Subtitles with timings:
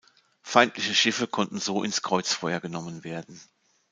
[0.41, 3.39] Feindliche Schiffe konnten so ins Kreuzfeuer genommen werden.